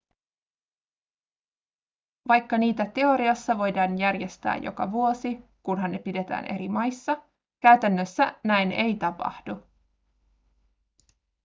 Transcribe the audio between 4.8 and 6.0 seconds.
vuosi kunhan ne